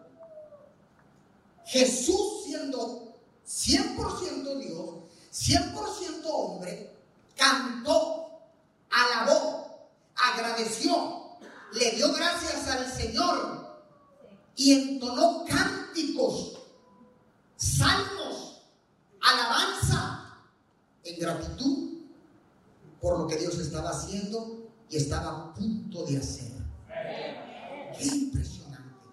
Jesús 1.65 2.45
siendo 2.45 3.15
100% 3.45 4.57
Dios, 4.57 4.89
100% 5.31 6.21
hombre, 6.25 6.97
cantó, 7.37 8.39
alabó, 8.89 9.87
agradeció, 10.15 11.37
le 11.73 11.91
dio 11.91 12.11
gracias 12.11 12.67
al 12.69 12.91
Señor 12.91 13.58
y 14.59 14.73
entonó 14.73 15.45
cánticos, 15.45 16.59
salmos, 17.55 18.61
alabanza 19.21 20.35
en 21.01 21.17
gratitud 21.17 21.93
por 22.99 23.19
lo 23.19 23.27
que 23.27 23.37
Dios 23.37 23.57
estaba 23.57 23.91
haciendo 23.91 24.69
y 24.89 24.97
estaba 24.97 25.29
a 25.29 25.53
punto 25.53 26.03
de 26.03 26.17
hacer. 26.17 26.51
Qué 27.97 28.03
impresionante. 28.03 29.07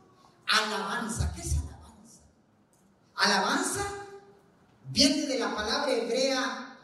Alabanza, 0.48 1.32
¿qué 1.36 1.42
es 1.42 1.52
alabanza? 1.58 2.22
Alabanza 3.14 3.86
viene 4.90 5.26
de 5.28 5.38
la 5.38 5.54
palabra 5.54 5.92
hebrea 5.92 6.76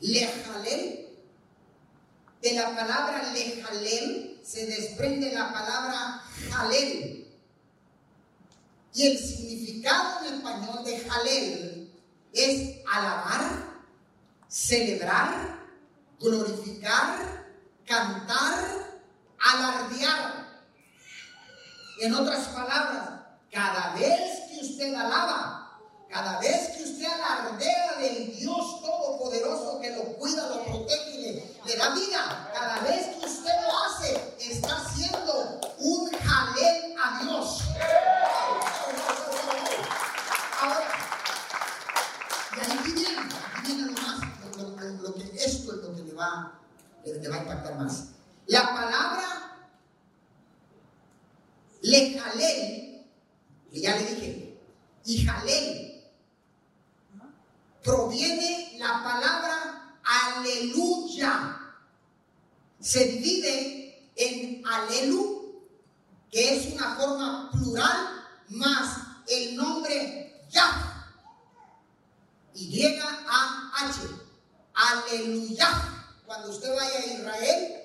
lejalel. 0.00 1.08
De 2.42 2.52
la 2.52 2.76
palabra 2.76 3.32
lejalel 3.32 4.38
se 4.44 4.66
desprende 4.66 5.32
la 5.32 5.50
palabra 5.50 6.22
jalel. 6.50 7.25
Y 8.96 9.08
el 9.08 9.18
significado 9.18 10.24
en 10.26 10.34
español 10.36 10.82
de 10.82 10.98
jalel 11.00 11.92
es 12.32 12.78
alabar, 12.90 13.42
celebrar, 14.48 15.58
glorificar, 16.18 17.44
cantar, 17.86 18.64
alardear. 19.38 20.46
En 22.00 22.14
otras 22.14 22.46
palabras, 22.48 23.10
cada 23.52 23.92
vez 23.96 24.40
que 24.50 24.60
usted 24.64 24.94
alaba, 24.94 25.78
cada 26.08 26.40
vez 26.40 26.68
que 26.76 26.84
usted 26.84 27.06
alardea 27.06 27.96
del 27.98 28.34
Dios 28.34 28.80
Todopoderoso 28.80 29.78
que 29.80 29.90
lo 29.94 30.04
cuida, 30.16 30.48
lo 30.48 30.64
protege 30.64 31.10
y 31.10 31.18
le, 31.22 31.54
le 31.66 31.76
da 31.76 31.90
vida, 31.94 32.50
cada 32.54 32.78
vez 32.80 33.06
que 33.18 33.26
usted 33.26 33.52
lo 33.62 33.78
hace, 33.84 34.34
está 34.38 34.76
haciendo 34.78 35.60
un 35.80 36.10
jalel 36.12 36.94
a 37.02 37.22
Dios. 37.22 37.60
Ahora, 40.60 40.88
y 42.56 42.60
ahí 42.60 42.78
viene, 42.92 43.18
aquí 43.54 43.72
viene 43.72 43.92
lo 43.92 44.02
más, 44.02 44.20
lo, 44.56 44.62
lo- 44.62 44.76
lo- 44.76 45.02
lo 45.02 45.14
que 45.14 45.24
esto 45.44 45.72
es 45.72 45.78
lo 45.82 45.94
que 45.94 46.02
le 46.02 46.12
le, 47.04 47.20
le 47.20 47.28
va 47.28 47.36
a 47.36 47.42
impactar 47.42 47.76
más. 47.76 48.08
La 48.46 48.62
palabra 48.62 49.36
le 51.82 52.18
jalel, 52.18 53.06
que 53.70 53.80
ya 53.80 53.96
le 53.96 54.14
dije, 54.14 54.58
y 55.04 55.24
jalel, 55.24 56.04
proviene 57.82 58.76
la 58.78 59.02
palabra 59.02 59.96
aleluya. 60.04 61.60
Se 62.80 63.04
divide 63.04 64.10
en 64.16 64.66
alelu, 64.66 65.62
que 66.30 66.56
es 66.56 66.74
una 66.74 66.96
forma 66.96 67.50
plural, 67.52 68.24
más 68.48 68.98
el 69.28 69.56
nombre 69.56 70.46
Yah. 70.50 70.92
Y-A-H. 72.54 74.00
Aleluya. 74.74 75.95
Cuando 76.26 76.50
usted 76.50 76.74
vaya 76.74 76.98
a 76.98 77.06
Israel, 77.06 77.82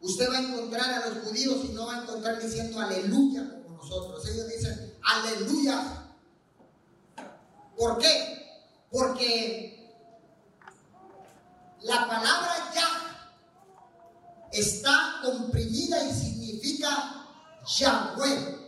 usted 0.00 0.30
va 0.30 0.36
a 0.36 0.40
encontrar 0.40 0.90
a 0.90 1.08
los 1.08 1.24
judíos 1.24 1.64
y 1.64 1.68
no 1.72 1.86
va 1.86 1.96
a 1.96 2.02
encontrar 2.02 2.40
diciendo 2.40 2.80
aleluya 2.80 3.62
como 3.64 3.76
nosotros. 3.78 4.26
Ellos 4.28 4.48
dicen 4.48 4.94
aleluya. 5.02 6.06
¿Por 7.76 7.98
qué? 7.98 8.62
Porque 8.90 9.92
la 11.82 12.06
palabra 12.06 12.70
ya 12.72 13.28
está 14.52 15.20
comprimida 15.24 16.04
y 16.04 16.12
significa 16.12 17.26
Yahweh. 17.78 18.58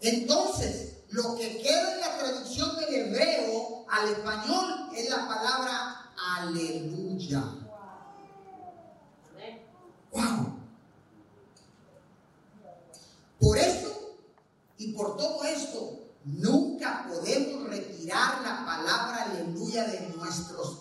Entonces, 0.00 0.96
lo 1.10 1.36
que 1.36 1.62
queda 1.62 1.94
en 1.94 2.00
la 2.00 2.18
traducción 2.18 2.76
del 2.76 2.94
hebreo 2.94 3.84
al 3.88 4.08
español 4.08 4.90
es 4.96 5.10
la 5.10 5.28
palabra 5.28 5.99
aleluya. 6.28 7.44
Wow. 10.12 10.60
Por 13.38 13.56
eso 13.56 13.90
y 14.76 14.92
por 14.92 15.16
todo 15.16 15.44
esto, 15.44 16.00
nunca 16.24 17.06
podemos 17.08 17.68
retirar 17.68 18.42
la 18.42 18.64
palabra 18.64 19.24
aleluya 19.30 19.84
de 19.84 20.08
nuestros 20.16 20.78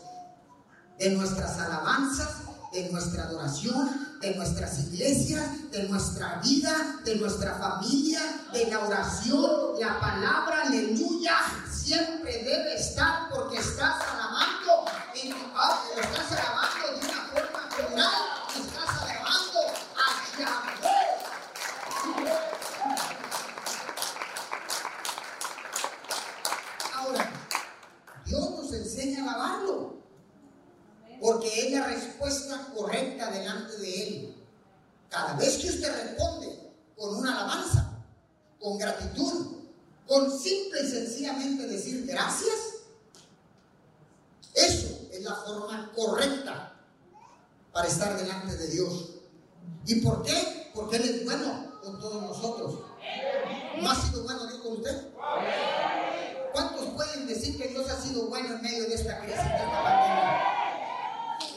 de 0.97 1.11
nuestras 1.11 1.57
alabanzas, 1.57 2.27
de 2.73 2.89
nuestra 2.89 3.23
adoración, 3.23 4.17
de 4.21 4.35
nuestras 4.35 4.79
iglesias, 4.79 5.71
de 5.71 5.87
nuestra 5.87 6.41
vida, 6.43 6.99
de 7.05 7.15
nuestra 7.15 7.55
familia, 7.55 8.19
de 8.51 8.69
la 8.69 8.79
oración. 8.79 9.79
La 9.79 9.99
palabra 9.99 10.63
aleluya 10.63 11.37
siempre 11.71 12.43
debe 12.43 12.75
estar 12.75 13.29
porque 13.29 13.57
estás 13.57 13.95
alabando, 14.11 14.28
en, 15.23 15.33
ah, 15.55 15.83
estás 15.97 16.31
alabando 16.31 16.99
de 16.99 17.07
una 17.07 17.21
forma 17.27 17.69
plural, 17.69 18.21
estás 18.55 19.01
alabando 19.01 19.59
a 19.97 20.37
Yahweh. 20.39 21.07
Ahora, 26.95 27.31
Dios 28.25 28.49
nos 28.51 28.73
enseña 28.73 29.19
a 29.19 29.33
alabarlo 29.33 29.95
porque 31.19 31.67
es 31.67 31.71
la 31.73 31.87
respuesta 31.87 32.67
correcta 32.73 33.29
delante 33.29 33.77
de 33.77 34.03
Él. 34.03 34.35
Cada 35.09 35.33
vez 35.33 35.57
que 35.57 35.69
usted 35.69 35.91
responde 35.91 36.71
con 36.95 37.15
una 37.17 37.33
alabanza, 37.33 37.91
con 38.59 38.77
gratitud, 38.77 39.57
con 40.07 40.39
simple 40.39 40.81
y 40.83 40.89
sencillamente 40.89 41.67
decir 41.67 42.05
gracias, 42.05 42.57
eso 44.53 44.88
la 45.21 45.35
forma 45.35 45.91
correcta 45.95 46.73
para 47.71 47.87
estar 47.87 48.17
delante 48.17 48.55
de 48.55 48.67
Dios. 48.67 49.09
¿Y 49.85 49.95
por 50.01 50.23
qué? 50.23 50.71
Porque 50.73 50.97
Él 50.97 51.03
es 51.03 51.25
bueno 51.25 51.79
con 51.81 51.99
todos 51.99 52.21
nosotros. 52.21 52.79
¿No 53.81 53.89
ha 53.89 53.95
sido 53.95 54.23
bueno 54.23 54.45
Dios 54.47 54.59
con 54.59 54.73
usted? 54.73 55.07
¿Cuántos 56.51 56.85
pueden 56.89 57.27
decir 57.27 57.57
que 57.57 57.67
Dios 57.69 57.89
ha 57.89 58.01
sido 58.01 58.27
bueno 58.27 58.55
en 58.55 58.61
medio 58.61 58.83
de 58.83 58.95
esta 58.95 59.19
crisis, 59.19 59.37
de 59.37 59.55
esta 59.55 59.83
pandemia? 59.83 60.41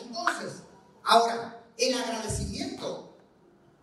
Entonces, 0.02 0.62
ahora, 1.04 1.60
el 1.78 1.94
agradecimiento 1.94 3.16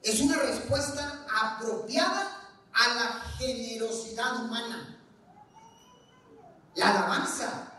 es 0.03 0.21
una 0.21 0.37
respuesta 0.37 1.25
apropiada 1.29 2.39
a 2.73 2.93
la 2.95 3.21
generosidad 3.37 4.45
humana. 4.45 4.97
La 6.75 6.89
alabanza 6.91 7.78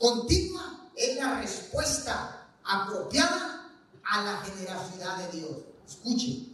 continua 0.00 0.88
es 0.96 1.16
la 1.16 1.40
respuesta 1.40 2.46
apropiada 2.64 3.68
a 4.02 4.22
la 4.22 4.38
generosidad 4.38 5.18
de 5.18 5.38
Dios. 5.38 5.56
Escuche, 5.86 6.46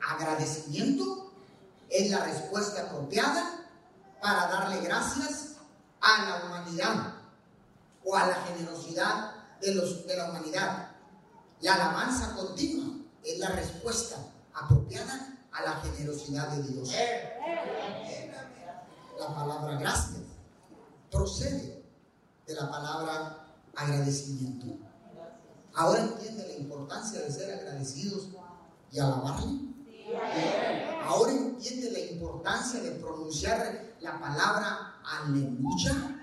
agradecimiento 0.00 1.32
es 1.88 2.10
la 2.10 2.24
respuesta 2.24 2.82
apropiada 2.82 3.66
para 4.20 4.48
darle 4.48 4.80
gracias 4.80 5.54
a 6.00 6.24
la 6.24 6.44
humanidad 6.44 7.14
o 8.04 8.16
a 8.16 8.26
la 8.26 8.34
generosidad 8.34 9.32
de, 9.60 9.74
los, 9.74 10.06
de 10.06 10.16
la 10.16 10.30
humanidad. 10.30 10.88
La 11.60 11.74
alabanza 11.74 12.34
continua 12.34 12.96
es 13.22 13.38
la 13.38 13.50
respuesta 13.50 14.16
apropiada 14.52 15.38
a 15.52 15.62
la 15.62 15.80
generosidad 15.80 16.48
de 16.48 16.62
Dios. 16.64 16.90
La 19.18 19.34
palabra 19.34 19.76
gracias 19.76 20.22
procede 21.10 21.77
de 22.48 22.54
la 22.54 22.70
palabra 22.70 23.46
agradecimiento. 23.76 24.78
Ahora 25.74 26.00
entiende 26.00 26.48
la 26.48 26.54
importancia 26.54 27.20
de 27.20 27.30
ser 27.30 27.54
agradecidos 27.54 28.28
y 28.90 28.98
alabarle. 28.98 29.68
Ahora 31.04 31.32
entiende 31.32 31.90
la 31.90 32.00
importancia 32.00 32.80
de 32.80 32.92
pronunciar 32.92 33.94
la 34.00 34.18
palabra 34.18 34.94
aleluya. 35.04 36.20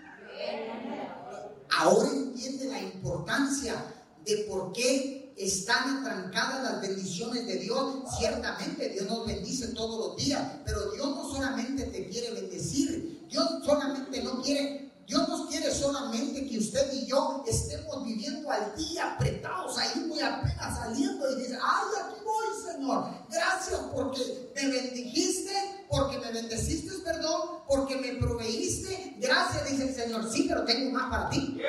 Ahora 1.78 2.10
entiende 2.10 2.66
la 2.66 2.82
importancia 2.82 3.76
de 4.26 4.38
por 4.50 4.74
qué 4.74 5.34
están 5.38 6.00
atrancadas 6.00 6.64
las 6.64 6.82
bendiciones 6.82 7.46
de 7.46 7.58
Dios. 7.58 8.04
Ciertamente 8.18 8.90
Dios 8.90 9.08
nos 9.08 9.28
bendice 9.28 9.68
todos 9.70 10.08
los 10.08 10.26
días, 10.26 10.42
pero 10.66 10.90
Dios 10.92 11.08
no 11.08 11.30
solamente 11.30 11.84
te 11.86 12.10
quiere 12.10 12.34
bendecir, 12.34 13.28
Dios 13.30 13.48
solamente 13.64 14.24
no 14.24 14.42
quiere 14.42 14.86
Dios 15.08 15.28
nos 15.30 15.48
quiere 15.50 15.72
solamente 15.72 16.48
que 16.48 16.58
usted 16.58 16.92
y 16.94 17.06
yo 17.06 17.44
estemos 17.48 18.04
viviendo 18.04 18.50
al 18.50 18.76
día 18.76 19.14
apretados, 19.14 19.78
ahí 19.78 20.00
muy 20.02 20.20
apenas 20.20 20.78
saliendo 20.78 21.32
y 21.32 21.42
dice, 21.42 21.58
ay, 21.62 21.88
aquí 22.04 22.24
voy, 22.24 22.74
Señor. 22.74 23.06
Gracias 23.30 23.80
porque 23.94 24.52
me 24.56 24.68
bendijiste, 24.68 25.86
porque 25.88 26.18
me 26.18 26.32
bendeciste, 26.32 26.92
perdón, 27.04 27.60
porque 27.68 27.98
me 27.98 28.14
proveíste. 28.16 29.16
Gracias, 29.20 29.70
dice 29.70 29.90
el 29.90 29.96
Señor. 29.96 30.32
Sí, 30.32 30.46
pero 30.48 30.66
tengo 30.66 30.92
más 30.92 31.10
para 31.10 31.30
ti. 31.30 31.60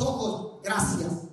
ojos, 0.00 0.60
gracias. 0.62 1.27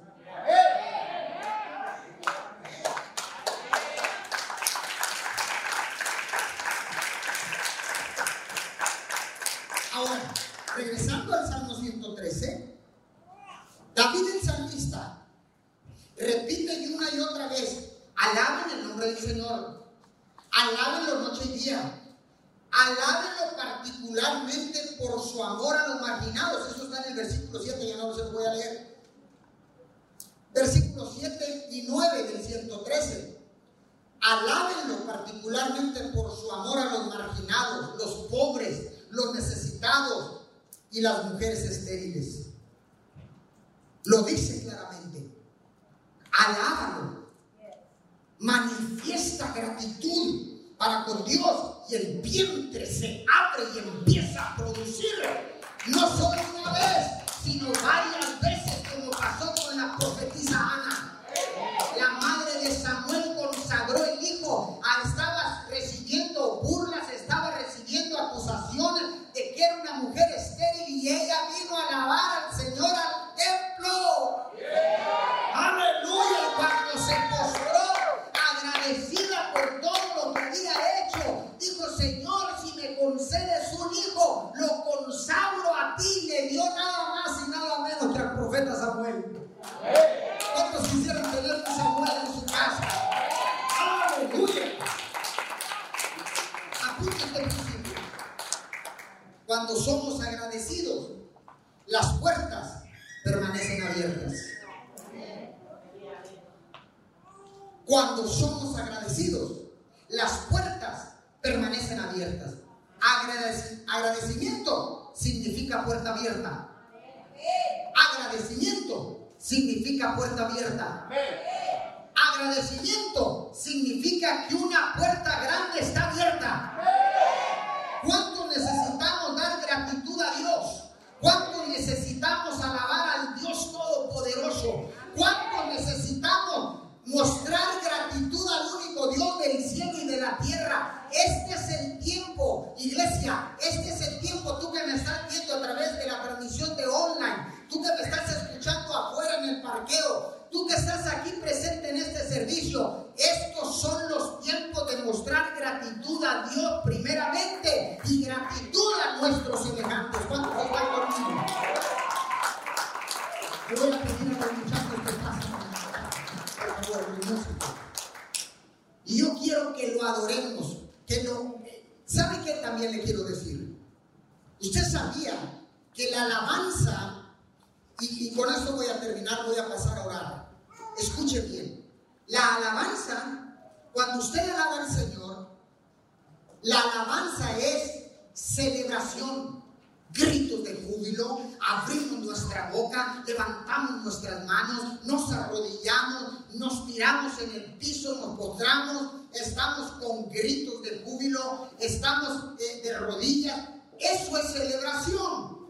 abrimos 191.65 192.19
nuestra 192.19 192.69
boca, 192.71 193.23
levantamos 193.25 194.03
nuestras 194.03 194.45
manos, 194.45 195.03
nos 195.03 195.31
arrodillamos, 195.31 196.53
nos 196.53 196.85
tiramos 196.87 197.39
en 197.39 197.51
el 197.55 197.77
piso, 197.77 198.15
nos 198.17 198.37
postramos, 198.37 199.13
estamos 199.33 199.91
con 199.93 200.29
gritos 200.29 200.83
de 200.83 201.01
júbilo, 201.03 201.71
estamos 201.79 202.59
eh, 202.59 202.81
de, 202.83 202.97
rodillas. 202.99 203.69
Eso 203.99 204.37
es 204.37 204.51
celebración. 204.51 205.65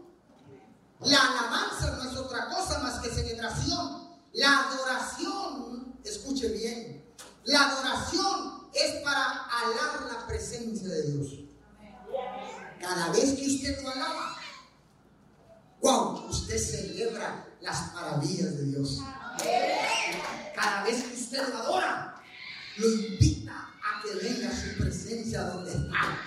La 1.00 1.18
alabanza 1.18 1.96
no 1.96 2.10
es 2.10 2.16
otra 2.16 2.48
cosa 2.48 2.78
más 2.80 3.00
que 3.00 3.10
celebración. 3.10 4.06
La 4.32 4.68
adoración, 4.68 5.98
escuche 6.04 6.48
bien, 6.48 7.04
la 7.44 7.70
adoración 7.70 8.68
es 8.74 9.02
para 9.02 9.44
alar 9.44 10.12
la 10.12 10.26
presencia 10.26 10.88
de 10.88 11.12
Dios. 11.12 11.28
Cada 12.80 13.10
vez 13.10 13.38
que 13.38 13.46
usted 13.46 13.82
lo 13.82 13.90
alaba, 13.90 14.36
wow, 15.80 16.26
usted 16.28 16.58
celebra 16.58 17.46
las 17.60 17.94
maravillas 17.94 18.56
de 18.56 18.64
Dios. 18.66 19.00
Cada 20.54 20.84
vez 20.84 21.02
que 21.02 21.14
usted 21.14 21.48
lo 21.48 21.58
adora, 21.58 22.22
lo 22.76 22.90
invita 22.90 23.52
a 23.52 24.02
que 24.02 24.14
venga 24.14 24.50
su 24.50 24.76
presencia 24.78 25.42
donde 25.42 25.70
está. 25.70 26.24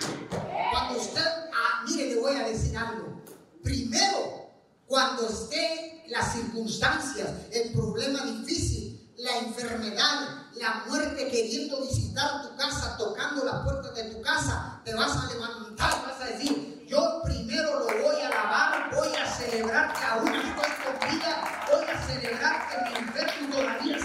Cuando 0.70 1.00
usted, 1.00 1.24
ah, 1.52 1.84
mire, 1.86 2.14
le 2.14 2.20
voy 2.20 2.36
a 2.36 2.48
decir 2.48 2.76
algo. 2.76 3.22
Primero, 3.62 4.50
cuando 4.86 5.28
esté 5.28 6.04
las 6.08 6.32
circunstancias, 6.32 7.28
el 7.52 7.72
problema 7.72 8.24
difícil, 8.24 9.12
la 9.18 9.38
enfermedad, 9.38 10.48
la 10.54 10.84
muerte 10.88 11.28
queriendo 11.28 11.82
visitar 11.82 12.42
tu 12.42 12.56
casa, 12.56 12.96
tocando 12.96 13.44
la 13.44 13.62
puerta 13.62 13.92
de 13.92 14.04
tu 14.04 14.20
casa, 14.22 14.80
te 14.84 14.94
vas 14.94 15.16
a 15.16 15.32
levantar, 15.32 16.06
vas 16.06 16.20
a 16.20 16.26
decir, 16.26 16.79
yo 16.90 17.22
primero 17.22 17.78
lo 17.78 17.86
voy 18.02 18.20
a 18.20 18.26
alabar, 18.26 18.90
voy 18.92 19.14
a 19.14 19.24
celebrar 19.24 19.92
que 19.92 20.04
aún 20.06 20.34
estoy 20.34 20.70
con 20.82 21.08
vida, 21.08 21.66
voy 21.70 21.84
a 21.88 22.02
celebrar 22.02 22.68
que 22.68 22.90
mi 22.90 22.96
enfermo 22.98 23.54
todavía 23.54 23.99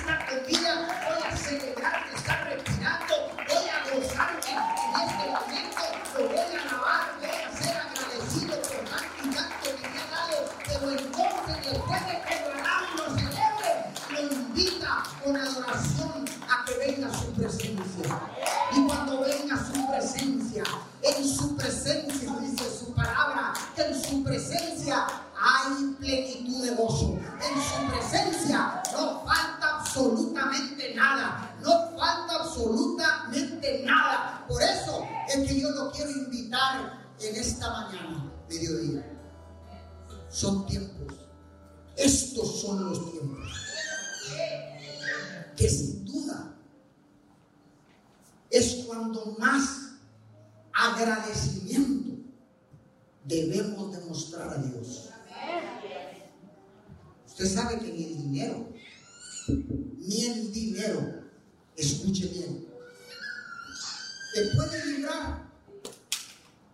te 64.36 64.48
puede 64.48 64.86
librar 64.88 65.50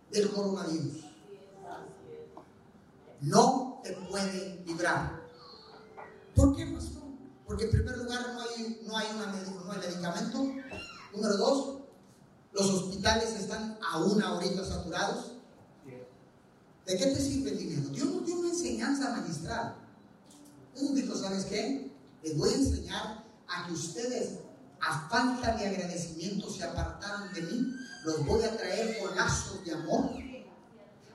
del 0.10 0.32
coronavirus. 0.32 0.98
No 3.22 3.80
te 3.84 3.94
puede 4.10 4.64
librar. 4.66 5.22
¿Por 6.36 6.56
qué, 6.56 6.66
pastor? 6.66 7.04
Porque 7.46 7.66
en 7.66 7.70
primer 7.70 7.98
lugar 8.00 8.34
no 8.34 8.42
hay, 8.42 8.82
no 8.84 8.98
hay, 8.98 9.08
una, 9.14 9.28
no 9.28 9.72
hay 9.72 9.80
medicamento. 9.80 10.40
Número 11.14 11.38
dos, 11.38 11.78
los 12.54 12.66
hospitales 12.68 13.30
están 13.36 13.78
aún 13.92 14.20
ahorita 14.24 14.66
saturados. 14.66 15.34
¿De 16.88 16.98
qué 16.98 17.06
te 17.06 17.22
sirve 17.22 17.52
el 17.52 17.60
dinero? 17.60 17.90
Dios 17.90 18.08
nos 18.08 18.26
dio 18.26 18.40
una 18.40 18.50
enseñanza 18.50 19.12
magistral. 19.12 19.76
Un 20.78 20.96
dijo, 20.96 21.16
¿sabes 21.16 21.46
qué? 21.46 21.92
Les 22.24 22.36
voy 22.36 22.50
a 22.50 22.56
enseñar 22.56 23.24
a 23.48 23.68
que 23.68 23.74
ustedes, 23.74 24.40
a 24.82 25.08
falta 25.10 25.56
de 25.56 25.68
agradecimiento, 25.68 26.50
se 26.50 26.64
apartaron 26.64 27.32
de 27.34 27.42
mí. 27.42 27.76
Los 28.04 28.26
voy 28.26 28.44
a 28.44 28.58
traer 28.58 28.98
con 29.00 29.16
lazos 29.16 29.64
de 29.64 29.74
amor. 29.74 30.12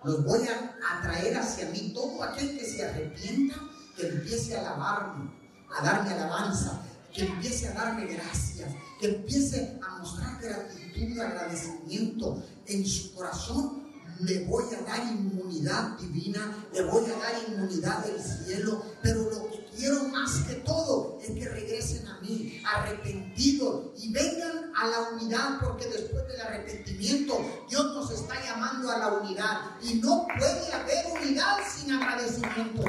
Los 0.04 0.24
voy 0.24 0.46
a 0.48 0.98
atraer 0.98 1.36
hacia 1.36 1.68
mí. 1.70 1.92
Todo 1.92 2.22
aquel 2.22 2.56
que 2.56 2.64
se 2.64 2.86
arrepienta, 2.86 3.56
que 3.96 4.08
empiece 4.08 4.56
a 4.56 4.60
alabarme, 4.60 5.30
a 5.76 5.84
darme 5.84 6.12
alabanza, 6.12 6.80
que 7.12 7.24
empiece 7.24 7.68
a 7.68 7.72
darme 7.72 8.06
gracias, 8.06 8.72
que 9.00 9.16
empiece 9.16 9.78
a 9.82 9.98
mostrar 9.98 10.40
gratitud, 10.40 11.18
agradecimiento 11.18 12.42
en 12.66 12.86
su 12.86 13.14
corazón, 13.14 13.86
le 14.20 14.44
voy 14.44 14.64
a 14.74 14.82
dar 14.82 15.12
inmunidad 15.12 15.98
divina, 15.98 16.66
le 16.72 16.82
voy 16.84 17.04
a 17.04 17.18
dar 17.18 17.34
inmunidad 17.48 18.04
del 18.04 18.20
cielo, 18.20 18.82
pero 19.02 19.30
lo 19.30 19.50
que 19.50 19.55
quiero 19.76 20.04
más 20.08 20.32
que 20.48 20.54
todo 20.56 21.18
es 21.22 21.30
que 21.30 21.48
regresen 21.48 22.06
a 22.08 22.18
mí, 22.20 22.60
arrepentidos, 22.64 23.86
y 23.98 24.12
vengan 24.12 24.72
a 24.74 24.86
la 24.86 25.00
unidad, 25.10 25.60
porque 25.62 25.86
después 25.86 26.26
del 26.28 26.40
arrepentimiento 26.40 27.38
Dios 27.68 27.84
nos 27.94 28.10
está 28.10 28.42
llamando 28.44 28.90
a 28.90 28.98
la 28.98 29.08
unidad, 29.08 29.60
y 29.82 29.94
no 29.94 30.26
puede 30.38 30.72
haber 30.72 31.06
unidad 31.20 31.56
sin 31.68 31.92
agradecimiento. 31.92 32.82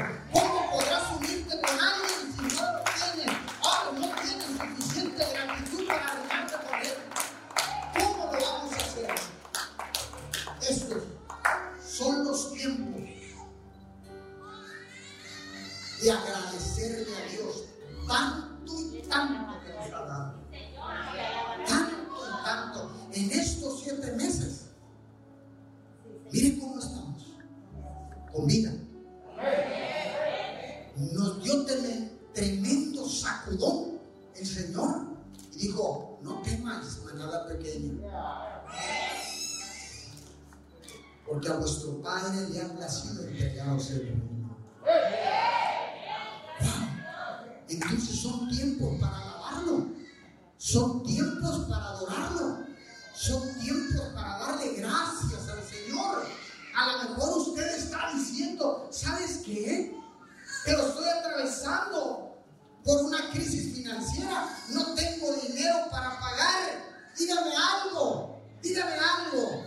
Por 62.88 63.04
una 63.04 63.30
crisis 63.32 63.76
financiera. 63.76 64.47
No 64.69 64.95
tengo 64.95 65.34
dinero 65.34 65.89
para 65.91 66.17
pagar. 66.17 66.82
Dígame 67.17 67.52
algo. 67.54 68.41
Dígame 68.62 68.93
algo. 68.93 69.65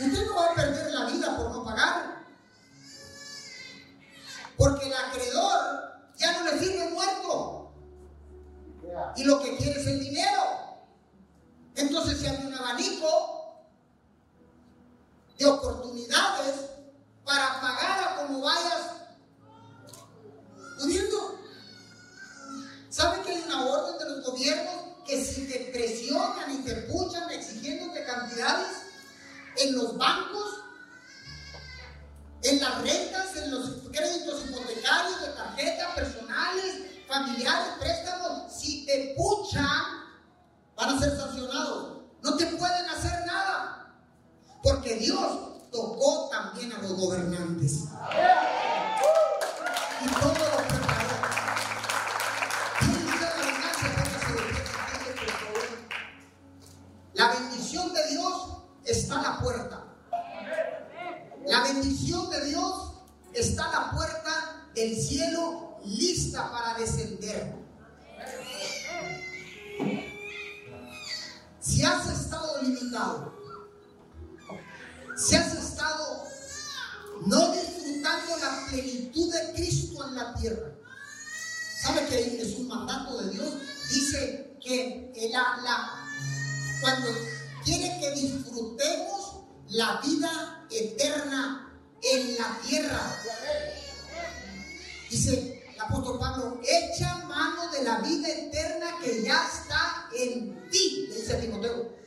Usted 0.00 0.26
no 0.26 0.34
va 0.34 0.46
a 0.46 0.54
perder 0.54 0.92
la 0.92 1.06
vida 1.06 1.36
por 1.36 1.52
no 1.52 1.64
pagar. 1.64 2.24
Porque 4.56 4.86
el 4.88 4.94
acreedor 4.94 6.10
ya 6.16 6.32
no 6.32 6.44
le 6.44 6.58
sirve 6.58 6.90
muerto. 6.90 7.72
Y 9.16 9.24
lo 9.24 9.40
que 9.40 9.56
quiere 9.56 9.80
es 9.80 9.86
el 9.86 10.00
dinero. 10.00 10.42
Entonces 11.76 12.18
se 12.18 12.28
abre 12.28 12.48
un 12.48 12.54
abanico 12.54 13.64
de 15.38 15.46
oportunidades 15.46 16.56
para 17.24 17.60
pagar 17.60 18.08
a 18.08 18.16
como 18.16 18.40
vayas 18.40 18.90
pudiendo. 20.80 21.39
¿Sabe 22.90 23.22
que 23.22 23.30
hay 23.30 23.42
una 23.46 23.66
orden 23.66 23.98
de 23.98 24.16
los 24.16 24.26
gobiernos 24.26 24.74
que 25.06 25.24
si 25.24 25.46
te 25.46 25.70
presionan 25.72 26.52
y 26.52 26.64
te 26.64 26.74
puchan 26.74 27.30
exigiéndote 27.30 28.04
cantidades 28.04 28.78
en 29.58 29.76
los 29.76 29.96
bancos, 29.96 30.60
en 32.42 32.60
las 32.60 32.82
rentas, 32.82 33.36
en 33.36 33.50
los 33.52 33.70
créditos 33.92 34.44
hipotecarios, 34.44 35.20
de 35.20 35.28
tarjetas 35.28 35.94
personales, 35.94 36.82
familiares, 37.06 37.74
préstamos, 37.78 38.52
si 38.52 38.84
te 38.84 39.14
puchan, 39.16 39.84
van 40.74 40.96
a 40.96 40.98
ser 40.98 41.16
sancionados. 41.16 42.02
No 42.22 42.36
te 42.36 42.46
pueden 42.46 42.88
hacer 42.88 43.24
nada. 43.24 43.94
Porque 44.64 44.96
Dios 44.96 45.70
tocó 45.70 46.28
también 46.28 46.72
a 46.72 46.78
los 46.78 46.94
gobernantes. 46.94 47.84
Y 50.02 50.08
está 58.90 59.22
la 59.22 59.40
puerta. 59.40 59.84
La 61.46 61.62
bendición 61.62 62.28
de 62.30 62.44
Dios 62.46 62.92
está 63.32 63.64
a 63.64 63.72
la 63.72 63.90
puerta 63.92 64.68
del 64.74 64.96
cielo 64.96 65.78
lista 65.84 66.50
para 66.50 66.78
descender. 66.78 67.54
Si 71.60 71.82
has 71.84 72.06
estado 72.08 72.62
limitado, 72.62 73.34
si 75.16 75.36
has 75.36 75.54
estado 75.54 76.24
no 77.26 77.52
disfrutando 77.52 78.36
la 78.38 78.66
plenitud 78.70 79.32
de 79.32 79.52
Cristo 79.54 80.08
en 80.08 80.14
la 80.16 80.34
tierra, 80.34 80.72
¿sabe 81.82 82.06
que 82.06 82.42
es 82.42 82.56
un 82.56 82.68
mandato 82.68 83.22
de 83.22 83.30
Dios? 83.30 83.54
Dice 83.90 84.56
que 84.60 85.30
la, 85.32 85.60
la, 85.62 86.04
cuando 86.80 87.08
quiere 87.64 87.98
que 88.00 88.10
disfrutemos 88.12 89.42
la 89.68 90.00
vida 90.00 90.66
eterna 90.70 91.72
en 92.02 92.38
la 92.38 92.58
tierra. 92.66 93.22
Dice 95.10 95.62
el 95.72 95.80
apóstol 95.80 96.18
Pablo, 96.18 96.60
echa 96.62 97.16
mano 97.26 97.70
de 97.70 97.82
la 97.82 97.98
vida 97.98 98.28
eterna 98.28 98.98
que 99.02 99.22
ya 99.22 99.46
está 99.46 100.08
en 100.16 100.70
ti, 100.70 101.08
dice 101.14 101.34
Timoteo. 101.36 102.00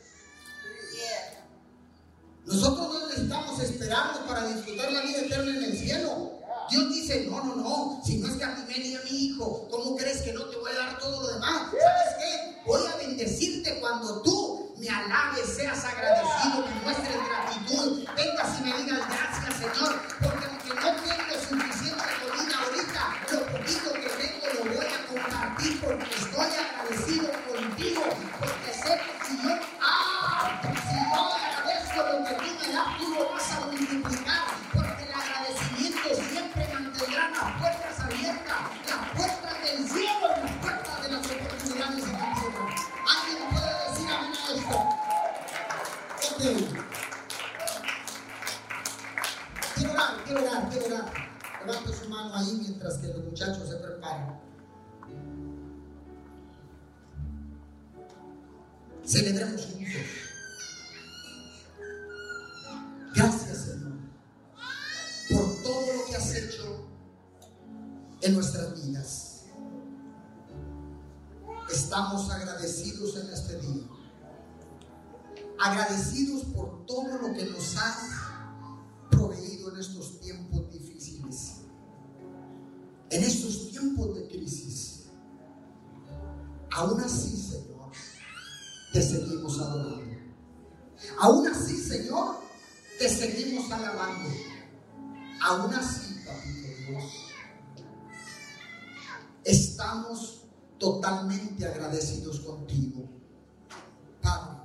Nosotros 2.46 2.92
no 2.92 3.08
necesitamos 3.08 3.60
esperarnos 3.60 4.18
para 4.28 4.46
disfrutar 4.46 4.92
la 4.92 5.00
vida 5.00 5.20
eterna 5.20 5.56
en 5.56 5.64
el 5.64 5.78
cielo. 5.78 6.33
Dios 6.70 6.88
dice, 6.88 7.26
no, 7.30 7.44
no, 7.44 7.56
no, 7.56 8.00
si 8.04 8.18
no 8.18 8.28
es 8.28 8.34
que 8.34 8.44
a 8.44 8.48
mí 8.48 8.64
me 8.66 8.96
a 8.96 9.02
mi 9.02 9.26
hijo, 9.26 9.68
¿cómo 9.70 9.96
crees 9.96 10.22
que 10.22 10.32
no 10.32 10.44
te 10.46 10.56
voy 10.56 10.72
a 10.72 10.74
dar 10.74 10.98
todo 10.98 11.22
lo 11.22 11.34
demás? 11.34 11.70
¿Sabes 11.70 12.14
qué? 12.18 12.62
Voy 12.66 12.80
a 12.86 12.96
bendecirte 12.96 13.78
cuando 13.80 14.22
tú 14.22 14.74
me 14.78 14.88
alabes, 14.88 15.46
seas 15.56 15.84
agradecido, 15.84 16.64
me 16.66 16.80
muestres 16.82 17.16
gratitud, 17.28 18.04
vengas 18.16 18.58
y 18.58 18.62
me 18.64 18.82
digas 18.82 19.00
gracias, 19.08 19.56
Señor, 19.58 20.00
porque 20.22 20.46
aunque 20.46 20.68
no 20.74 21.02
tengo 21.02 21.34
suficiente 21.48 22.04
comida 22.26 22.58
ahorita, 22.64 23.02
lo 23.32 23.46
poquito 23.46 23.92
que 23.92 24.08
tengo 24.08 24.64
lo 24.64 24.74
voy 24.74 24.86
a 24.86 25.06
compartir 25.06 25.80
porque 25.80 26.14
estoy 26.14 26.50
agradecido 26.64 27.23
Celebremos 59.06 59.66
juntos. 59.66 59.92
Gracias, 63.14 63.58
Señor, 63.58 63.92
por 65.30 65.62
todo 65.62 65.94
lo 65.94 66.06
que 66.06 66.16
has 66.16 66.34
hecho 66.34 66.88
en 68.22 68.34
nuestras 68.34 68.82
vidas. 68.82 69.42
Estamos 71.70 72.30
agradecidos 72.30 73.16
en 73.16 73.30
este 73.30 73.60
día. 73.60 73.82
Agradecidos 75.60 76.44
por 76.46 76.86
todo 76.86 77.18
lo 77.18 77.34
que 77.34 77.44
nos 77.44 77.76
has 77.76 78.10
proveído 79.10 79.72
en 79.72 79.80
estos 79.80 80.20
tiempos 80.20 80.70
difíciles. 80.70 81.56
En 83.10 83.22
estos 83.22 83.70
tiempos 83.70 84.14
de 84.14 84.28
crisis. 84.28 85.04
Aún 86.72 87.00
así, 87.00 87.36
Señor, 87.36 87.73
te 88.94 89.02
seguimos 89.02 89.58
adorando. 89.58 90.04
Aún 91.18 91.48
así, 91.48 91.76
Señor, 91.76 92.36
te 92.96 93.08
seguimos 93.08 93.70
alabando. 93.72 94.30
Aún 95.42 95.74
así, 95.74 96.14
Papito 96.24 96.68
Dios, 96.88 97.04
estamos 99.42 100.42
totalmente 100.78 101.66
agradecidos 101.66 102.38
contigo. 102.38 103.08
Padre, 104.22 104.60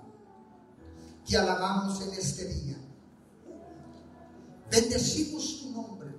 te 1.27 1.35
alabamos 1.35 1.99
en 2.01 2.13
este 2.13 2.45
día. 2.53 2.77
Bendecimos 4.69 5.61
tu 5.61 5.71
nombre. 5.71 6.15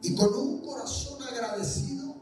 Y 0.00 0.14
con 0.14 0.32
un 0.32 0.60
corazón 0.62 1.22
agradecido, 1.22 2.15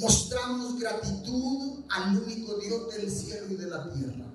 mostramos 0.00 0.78
gratitud 0.78 1.84
al 1.88 2.18
único 2.18 2.54
Dios 2.56 2.94
del 2.94 3.10
cielo 3.10 3.46
y 3.50 3.56
de 3.56 3.66
la 3.66 3.92
tierra, 3.92 4.26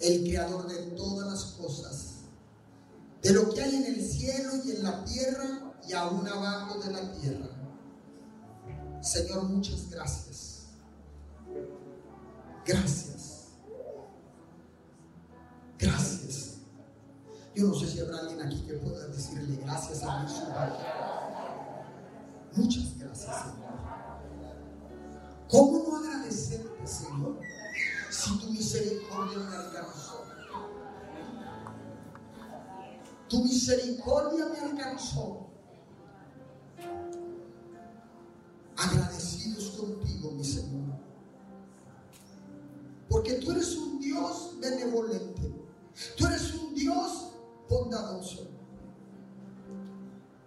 el 0.00 0.24
creador 0.24 0.68
de 0.68 0.76
todas 0.96 1.28
las 1.28 1.44
cosas, 1.52 2.14
de 3.22 3.32
lo 3.32 3.52
que 3.52 3.62
hay 3.62 3.76
en 3.76 3.86
el 3.86 4.04
cielo 4.04 4.52
y 4.64 4.72
en 4.72 4.82
la 4.82 5.04
tierra 5.04 5.74
y 5.88 5.92
aún 5.92 6.26
abajo 6.26 6.80
de 6.80 6.92
la 6.92 7.12
tierra. 7.12 7.48
Señor, 9.00 9.44
muchas 9.44 9.90
gracias. 9.90 10.66
Gracias. 12.64 13.48
Gracias. 15.78 16.58
Yo 17.54 17.66
no 17.66 17.74
sé 17.74 17.88
si 17.88 18.00
habrá 18.00 18.18
alguien 18.18 18.40
aquí 18.40 18.62
que 18.62 18.74
pueda 18.74 19.06
decirle 19.08 19.56
gracias 19.64 20.02
a 20.04 20.20
Dios. 20.20 20.42
Muchas 22.54 22.98
gracias, 22.98 23.36
Señor. 23.42 23.81
¿Cómo 25.52 25.84
no 25.86 25.96
agradecerte, 25.98 26.86
Señor, 26.86 27.38
si 28.10 28.38
tu 28.38 28.46
misericordia 28.52 29.36
me 29.36 29.54
alcanzó? 29.54 30.24
Tu 33.28 33.44
misericordia 33.44 34.46
me 34.46 34.58
alcanzó. 34.58 35.46
Agradecidos 38.78 39.76
contigo, 39.78 40.30
mi 40.30 40.42
Señor. 40.42 40.96
Porque 43.10 43.34
tú 43.34 43.52
eres 43.52 43.76
un 43.76 44.00
Dios 44.00 44.56
benevolente. 44.58 45.52
Tú 46.16 46.26
eres 46.28 46.54
un 46.54 46.74
Dios 46.74 47.34
bondadoso. 47.68 48.48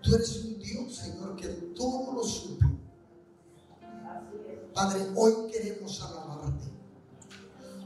Tú 0.01 0.15
eres 0.15 0.43
un 0.43 0.57
Dios, 0.57 0.95
Señor, 0.95 1.35
que 1.35 1.47
todo 1.75 2.11
lo 2.11 2.23
suple. 2.23 2.75
Padre, 4.75 5.07
hoy 5.15 5.49
queremos 5.49 6.01
alabarte. 6.01 6.65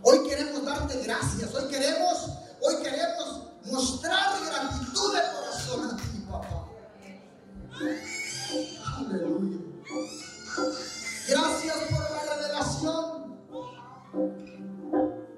Hoy 0.01 0.27
queremos 0.27 0.65
darte 0.65 0.99
gracias. 1.03 1.53
Hoy 1.53 1.69
queremos, 1.69 2.29
hoy 2.61 2.81
queremos 2.81 3.43
mostrar 3.65 4.43
gratitud 4.43 5.13
de 5.13 5.19
corazón 5.35 5.85
a 5.85 5.97
ti, 5.97 6.25
papá. 6.27 6.67
Aleluya. 8.97 9.59
Gracias 11.27 11.77
por 11.91 12.09
la 12.09 12.35
revelación 12.35 13.05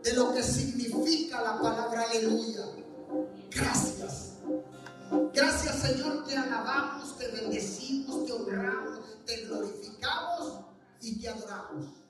de 0.03 0.13
lo 0.13 0.33
que 0.33 0.43
significa 0.43 1.41
la 1.41 1.59
palabra 1.59 2.05
aleluya. 2.09 2.65
Gracias. 3.49 4.35
Gracias 5.33 5.75
Señor, 5.81 6.25
te 6.25 6.37
alabamos, 6.37 7.17
te 7.17 7.27
bendecimos. 7.27 7.91
e 11.01 11.19
te 11.19 11.27
adoramos. 11.27 12.00